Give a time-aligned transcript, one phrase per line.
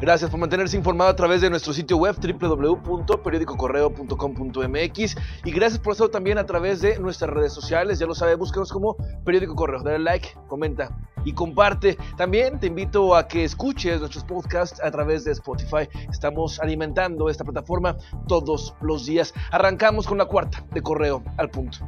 [0.00, 6.10] Gracias por mantenerse informado a través de nuestro sitio web www.periodicocorreo.com.mx y gracias por hacerlo
[6.10, 7.98] también a través de nuestras redes sociales.
[7.98, 9.82] Ya lo sabes, búscanos como Periódico Correo.
[9.82, 10.88] Dale like, comenta
[11.26, 11.98] y comparte.
[12.16, 15.86] También te invito a que escuches nuestros podcasts a través de Spotify.
[16.10, 19.34] Estamos alimentando esta plataforma todos los días.
[19.50, 21.80] Arrancamos con la cuarta de Correo al punto.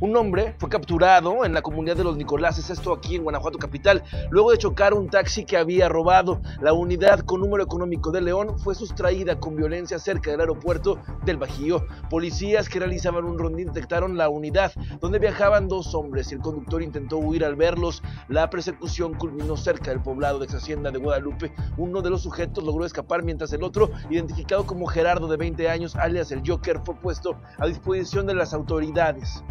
[0.00, 4.04] Un hombre fue capturado en la comunidad de los Nicoláses, esto aquí en Guanajuato capital,
[4.30, 6.40] luego de chocar un taxi que había robado.
[6.60, 11.38] La unidad con número económico de León fue sustraída con violencia cerca del aeropuerto del
[11.38, 11.84] Bajío.
[12.10, 16.80] Policías que realizaban un rondín detectaron la unidad donde viajaban dos hombres y el conductor
[16.80, 18.00] intentó huir al verlos.
[18.28, 21.52] La persecución culminó cerca del poblado de ex hacienda de Guadalupe.
[21.76, 25.96] Uno de los sujetos logró escapar mientras el otro, identificado como Gerardo de 20 años,
[25.96, 29.42] alias el Joker, fue puesto a disposición de las autoridades.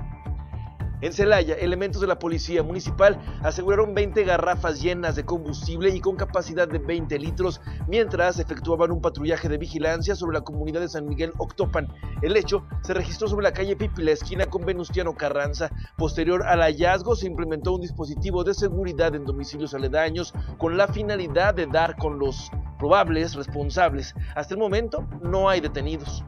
[0.99, 6.15] En Celaya, elementos de la policía municipal aseguraron 20 garrafas llenas de combustible y con
[6.15, 11.05] capacidad de 20 litros mientras efectuaban un patrullaje de vigilancia sobre la comunidad de San
[11.05, 11.87] Miguel Octopan.
[12.23, 15.70] El hecho se registró sobre la calle Pipi, la esquina con Venustiano Carranza.
[15.98, 21.54] Posterior al hallazgo se implementó un dispositivo de seguridad en domicilios aledaños con la finalidad
[21.54, 24.15] de dar con los probables responsables.
[24.35, 26.23] Hasta el momento no hay detenidos.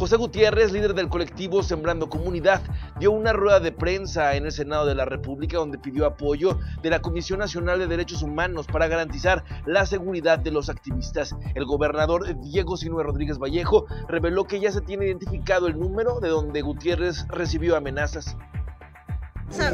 [0.00, 2.62] José Gutiérrez, líder del colectivo Sembrando Comunidad,
[3.00, 6.90] dio una rueda de prensa en el Senado de la República donde pidió apoyo de
[6.90, 11.34] la Comisión Nacional de Derechos Humanos para garantizar la seguridad de los activistas.
[11.54, 16.28] El gobernador Diego Sinue Rodríguez Vallejo reveló que ya se tiene identificado el número de
[16.28, 18.36] donde Gutiérrez recibió amenazas.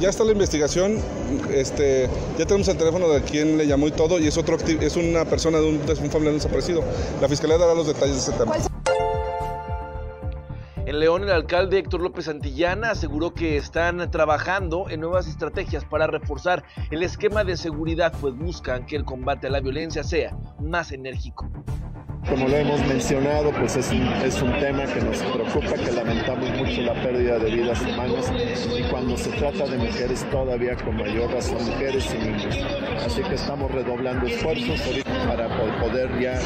[0.00, 0.98] Ya está la investigación,
[1.52, 4.96] este, ya tenemos el teléfono de quien le llamó y todo, y es otro es
[4.96, 6.82] una persona de un, de un familiar desaparecido.
[7.20, 8.54] La fiscalía dará los detalles de ese tema.
[10.96, 16.64] León, el alcalde Héctor López Santillana aseguró que están trabajando en nuevas estrategias para reforzar
[16.90, 21.48] el esquema de seguridad, pues buscan que el combate a la violencia sea más enérgico.
[22.28, 26.50] Como lo hemos mencionado, pues es un, es un tema que nos preocupa, que lamentamos
[26.50, 28.32] mucho la pérdida de vidas humanas
[28.76, 32.58] y cuando se trata de mujeres todavía con mayor razón, mujeres y niños.
[33.04, 34.80] Así que estamos redoblando esfuerzos
[35.28, 35.48] para
[35.80, 36.40] poder ya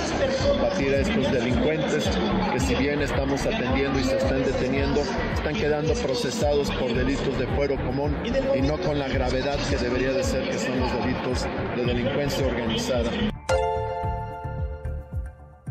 [0.47, 2.10] combatir a estos delincuentes
[2.53, 5.00] que si bien estamos atendiendo y se están deteniendo,
[5.32, 8.15] están quedando procesados por delitos de fuero común
[8.55, 12.47] y no con la gravedad que debería de ser que son los delitos de delincuencia
[12.47, 13.10] organizada.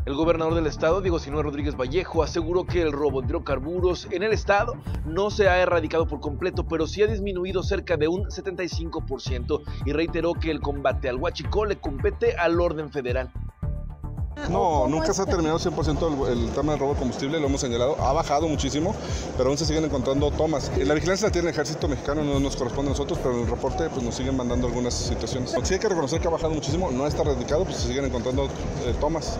[0.09, 4.23] El gobernador del estado, Diego Sinue Rodríguez Vallejo, aseguró que el robo de hidrocarburos en
[4.23, 4.73] el estado
[5.05, 9.91] no se ha erradicado por completo, pero sí ha disminuido cerca de un 75% y
[9.91, 13.31] reiteró que el combate al huachicol le compete al orden federal.
[14.49, 17.95] No, nunca se ha terminado 100% el, tema del robo de combustible, lo hemos señalado,
[18.01, 18.95] ha bajado muchísimo,
[19.37, 20.71] pero aún se siguen encontrando tomas.
[20.75, 23.47] La vigilancia la tiene el ejército mexicano, no nos corresponde a nosotros, pero en el
[23.47, 25.53] reporte pues, nos siguen mandando algunas situaciones.
[25.61, 28.45] Sí hay que reconocer que ha bajado muchísimo, no está erradicado, pues se siguen encontrando
[28.45, 29.39] eh, tomas.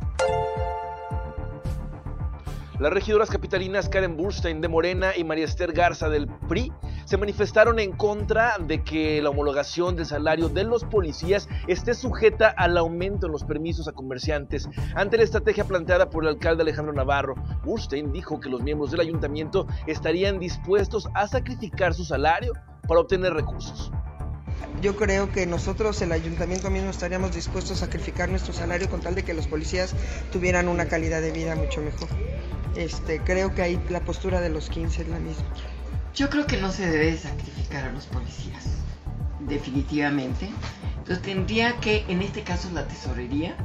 [2.80, 6.72] Las regidoras capitalinas Karen Burstein de Morena y María Esther Garza del PRI
[7.04, 12.48] se manifestaron en contra de que la homologación del salario de los policías esté sujeta
[12.48, 14.70] al aumento en los permisos a comerciantes.
[14.96, 17.36] Ante la estrategia planteada por el alcalde Alejandro Navarro,
[17.66, 22.54] Burstein dijo que los miembros del ayuntamiento estarían dispuestos a sacrificar su salario
[22.88, 23.92] para obtener recursos
[24.82, 29.16] yo creo que nosotros, el ayuntamiento mismo, estaríamos dispuestos a sacrificar nuestro salario con tal
[29.16, 29.94] de que los policías
[30.32, 32.08] tuvieran una calidad de vida mucho mejor.
[32.76, 35.46] Este, creo que ahí la postura de los 15 es la misma.
[36.16, 38.64] Yo creo que no se debe sacrificar a los policías,
[39.40, 40.50] definitivamente.
[40.98, 43.56] Entonces tendría que, en este caso, la tesorería,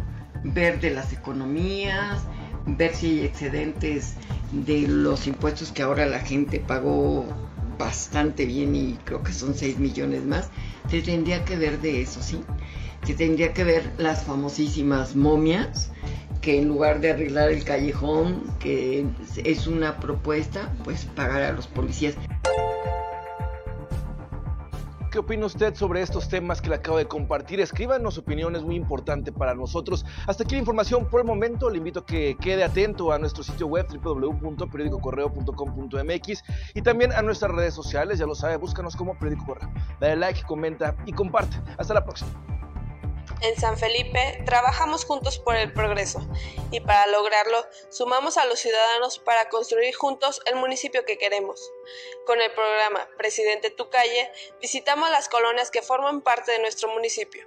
[0.43, 2.23] ver de las economías,
[2.67, 4.15] ver si hay excedentes
[4.53, 7.27] de los impuestos que ahora la gente pagó
[7.79, 10.49] bastante bien y creo que son 6 millones más.
[10.89, 12.43] Se tendría que ver de eso, ¿sí?
[13.05, 15.91] Se tendría que ver las famosísimas momias
[16.45, 19.07] que en lugar de arreglar el callejón, que
[19.45, 22.15] es una propuesta, pues pagar a los policías.
[25.11, 27.61] ¿Qué opina usted sobre estos temas que le acabo de compartir?
[27.61, 30.05] Escríbanos opiniones muy importante para nosotros.
[30.27, 31.71] Hasta aquí la información por el momento.
[31.71, 36.45] Le invito a que quede atento a nuestro sitio web www.periodicocorreo.com.mx
[36.75, 38.19] y también a nuestras redes sociales.
[38.19, 39.73] Ya lo sabe, búscanos como Periódico Correo.
[39.99, 41.57] Dale like, comenta y comparte.
[41.79, 42.54] Hasta la próxima.
[43.41, 46.27] En San Felipe trabajamos juntos por el progreso
[46.71, 51.71] y para lograrlo sumamos a los ciudadanos para construir juntos el municipio que queremos.
[52.27, 57.47] Con el programa Presidente Tu Calle visitamos las colonias que forman parte de nuestro municipio.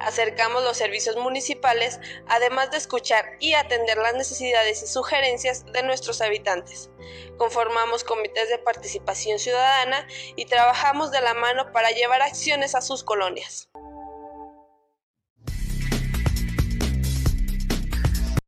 [0.00, 6.20] Acercamos los servicios municipales, además de escuchar y atender las necesidades y sugerencias de nuestros
[6.20, 6.90] habitantes.
[7.36, 10.06] Conformamos comités de participación ciudadana
[10.36, 13.68] y trabajamos de la mano para llevar acciones a sus colonias.